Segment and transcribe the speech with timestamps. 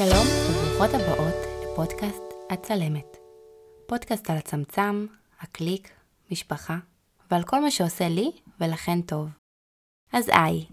[0.00, 3.16] ברוכות הבאות לפודקאסט הצלמת.
[3.86, 5.06] פודקאסט על הצמצם,
[5.40, 5.90] הקליק,
[6.30, 6.78] משפחה,
[7.30, 9.28] ועל כל מה שעושה לי ולכן טוב.
[10.12, 10.66] אז היי,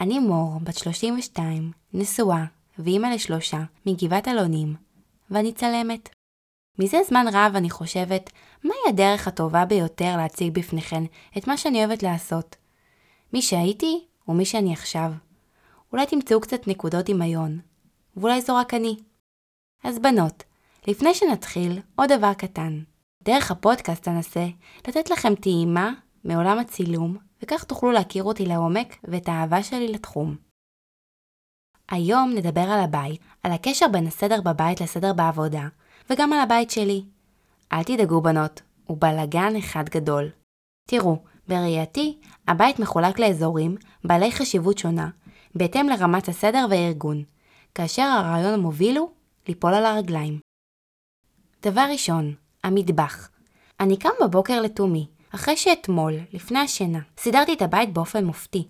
[0.00, 2.44] אני מור, בת 32, נשואה
[2.78, 4.74] ואימא לשלושה, מגבעת אלונים,
[5.30, 6.08] ואני צלמת.
[6.78, 8.30] מזה זמן רב אני חושבת,
[8.64, 11.02] מהי הדרך הטובה ביותר להציג בפניכן
[11.38, 12.56] את מה שאני אוהבת לעשות?
[13.32, 15.12] מי שהייתי ומי שאני עכשיו.
[15.92, 17.71] אולי תמצאו קצת נקודות דמיון,
[18.16, 18.96] ואולי זו רק אני.
[19.84, 20.44] אז בנות,
[20.88, 22.82] לפני שנתחיל, עוד דבר קטן.
[23.22, 24.46] דרך הפודקאסט אנסה
[24.88, 25.92] לתת לכם טעימה
[26.24, 30.36] מעולם הצילום, וכך תוכלו להכיר אותי לעומק ואת האהבה שלי לתחום.
[31.90, 35.68] היום נדבר על הבית, על הקשר בין הסדר בבית לסדר בעבודה,
[36.10, 37.04] וגם על הבית שלי.
[37.72, 40.30] אל תדאגו בנות, הוא בלאגן אחד גדול.
[40.88, 41.16] תראו,
[41.48, 45.10] בראייתי, הבית מחולק לאזורים בעלי חשיבות שונה,
[45.54, 47.24] בהתאם לרמת הסדר והארגון,
[47.74, 49.10] כאשר הרעיון המוביל הוא
[49.48, 50.38] ליפול על הרגליים.
[51.62, 53.28] דבר ראשון, המטבח.
[53.80, 58.68] אני קם בבוקר לתומי, אחרי שאתמול, לפני השינה, סידרתי את הבית באופן מופתי.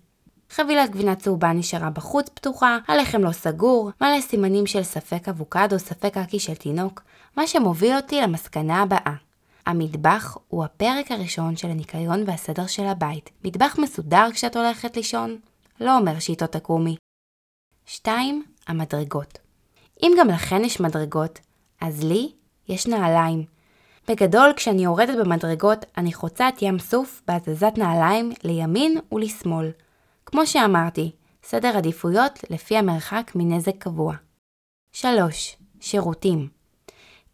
[0.49, 6.13] חבילת גבינה צהובה נשארה בחוץ פתוחה, הלחם לא סגור, מלא סימנים של ספק אבוקדו, ספק
[6.13, 7.01] קקי של תינוק,
[7.37, 9.15] מה שמוביל אותי למסקנה הבאה.
[9.65, 13.29] המטבח הוא הפרק הראשון של הניקיון והסדר של הבית.
[13.43, 15.37] מטבח מסודר כשאת הולכת לישון?
[15.79, 16.95] לא אומר שאיתו תקומי.
[17.85, 18.43] 2.
[18.67, 19.39] המדרגות.
[20.03, 21.39] אם גם לכן יש מדרגות,
[21.81, 22.31] אז לי
[22.69, 23.45] יש נעליים.
[24.07, 29.71] בגדול, כשאני יורדת במדרגות, אני חוצה את ים סוף בהזזת נעליים לימין ולשמאל.
[30.25, 31.11] כמו שאמרתי,
[31.43, 34.15] סדר עדיפויות לפי המרחק מנזק קבוע.
[34.91, 35.57] 3.
[35.79, 36.47] שירותים.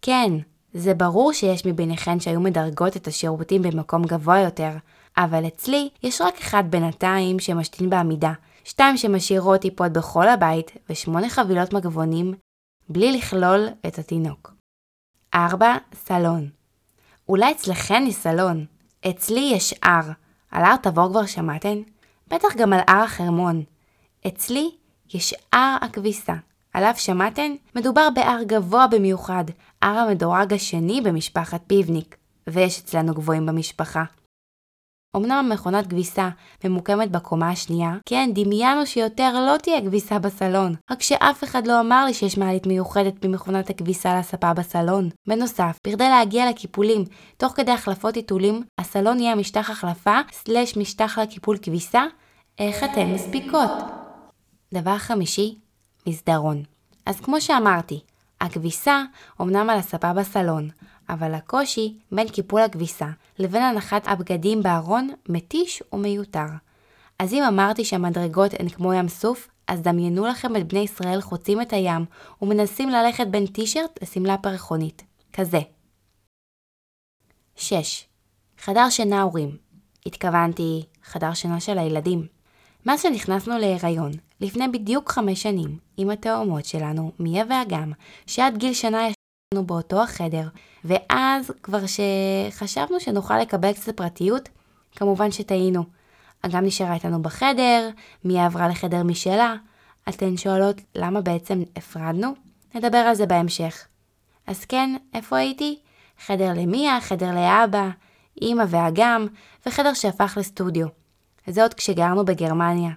[0.02, 0.32] כן,
[0.74, 4.72] זה ברור שיש מביניכן שהיו מדרגות את השירותים במקום גבוה יותר,
[5.18, 11.74] אבל אצלי יש רק אחד בינתיים שמשתין בעמידה, שתיים שמשאירות טיפות בכל הבית, ושמונה חבילות
[11.74, 12.34] מגבונים,
[12.90, 14.54] בלי לכלול את התינוק.
[15.34, 15.76] 4.
[15.94, 16.50] סלון.
[17.30, 18.66] אולי אצלכן יש סלון,
[19.10, 20.12] אצלי יש הר.
[20.52, 21.78] על הר תבור כבר שמעתן?
[22.28, 23.64] בטח גם על הר החרמון.
[24.28, 24.72] אצלי
[25.14, 26.34] יש הר הכביסה.
[26.74, 27.52] עליו שמעתן?
[27.76, 29.44] מדובר בהר גבוה במיוחד,
[29.82, 32.18] הר המדורג השני במשפחת פיבניק,
[32.48, 34.04] ויש אצלנו גבוהים במשפחה.
[35.16, 36.30] אמנם מכונת כביסה
[36.64, 42.06] ממוקמת בקומה השנייה, כן, דמיינו שיותר לא תהיה כביסה בסלון, רק שאף אחד לא אמר
[42.06, 45.10] לי שיש מעלית מיוחדת במכונת הכביסה לספה בסלון.
[45.28, 47.04] בנוסף, בכדי להגיע לקיפולים,
[47.38, 52.04] תוך כדי החלפות עיתולים, הסלון יהיה משטח החלפה, סלש משטח לקיפול כביסה,
[52.60, 53.72] איך אתן מספיקות?
[54.74, 55.56] דבר חמישי,
[56.08, 56.64] מסדרון.
[57.06, 58.00] אז כמו שאמרתי,
[58.42, 59.04] הכביסה
[59.42, 60.70] אמנם על הספה בסלון,
[61.10, 63.08] אבל הקושי בין קיפול הכביסה
[63.40, 66.48] לבין הנחת הבגדים בארון מתיש ומיותר.
[67.20, 71.62] אז אם אמרתי שהמדרגות הן כמו ים סוף, אז דמיינו לכם את בני ישראל חוצים
[71.62, 72.06] את הים
[72.42, 75.04] ומנסים ללכת בין טישרט לשמלה פרחונית.
[75.34, 75.60] כזה.
[77.56, 78.06] 6.
[78.60, 79.58] חדר שינה הורים.
[80.06, 82.28] התכוונתי, חדר שינה של הילדים.
[82.86, 87.92] מאז שנכנסנו להיריון, לפני בדיוק חמש שנים, עם התאומות שלנו, מיה ואגם,
[88.26, 89.08] שעד גיל שנה
[89.54, 90.48] ישבנו באותו החדר,
[90.86, 94.50] ואז כבר שחשבנו שנוכל לקבל קצת פרטיות,
[94.96, 95.84] כמובן שטעינו.
[96.42, 97.90] אגם נשארה איתנו בחדר,
[98.26, 99.56] מיה עברה לחדר משלה.
[100.10, 102.34] אתן שואלות למה בעצם הפרדנו?
[102.76, 103.88] נדבר על זה בהמשך.
[104.48, 105.80] אז כן, איפה הייתי?
[106.26, 107.90] חדר למיה, חדר לאבא,
[108.42, 109.28] אימא ואגם,
[109.66, 110.88] וחדר שהפך לסטודיו.
[111.48, 112.92] זה עוד כשגרנו בגרמניה.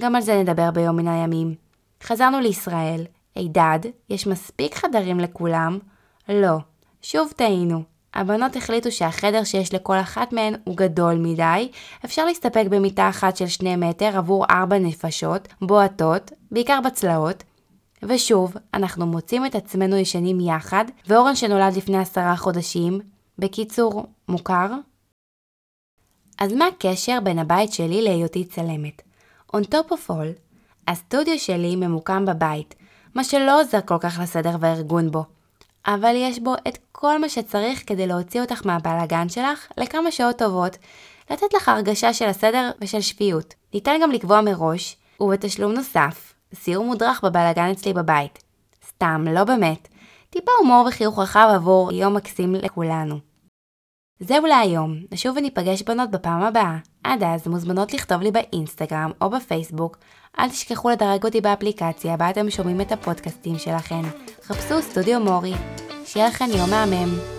[0.00, 1.54] גם על זה נדבר ביום מן הימים.
[2.02, 3.80] חזרנו לישראל, הידד,
[4.10, 5.78] יש מספיק חדרים לכולם?
[6.28, 6.58] לא.
[7.02, 7.82] שוב טעינו.
[8.14, 11.68] הבנות החליטו שהחדר שיש לכל אחת מהן הוא גדול מדי,
[12.04, 17.44] אפשר להסתפק במיטה אחת של שני מטר עבור ארבע נפשות, בועטות, בעיקר בצלעות.
[18.02, 23.00] ושוב, אנחנו מוצאים את עצמנו ישנים יחד, ואורן שנולד לפני עשרה חודשים,
[23.38, 24.70] בקיצור, מוכר?
[26.38, 29.02] אז מה הקשר בין הבית שלי להיותי צלמת?
[29.56, 30.58] On top of all,
[30.88, 32.74] הסטודיו שלי ממוקם בבית,
[33.14, 35.35] מה שלא עוזר כל כך לסדר והארגון בו.
[35.86, 40.76] אבל יש בו את כל מה שצריך כדי להוציא אותך מהבלאגן שלך לכמה שעות טובות,
[41.30, 43.54] לתת לך הרגשה של הסדר ושל שפיות.
[43.74, 48.42] ניתן גם לקבוע מראש, ובתשלום נוסף, סיור מודרך בבלאגן אצלי בבית.
[48.88, 49.88] סתם, לא באמת.
[50.30, 53.18] טיפה הומור וחיוך רחב עבור יום מקסים לכולנו.
[54.20, 56.76] זהו להיום, נשוב וניפגש בנות בפעם הבאה.
[57.04, 59.98] עד אז מוזמנות לכתוב לי באינסטגרם או בפייסבוק.
[60.38, 64.02] אל תשכחו לדרג אותי באפליקציה בה אתם שומעים את הפודקאסטים שלכם.
[64.42, 65.54] חפשו סטודיו מורי.
[66.04, 67.35] שיהיה לכם יום מהמם.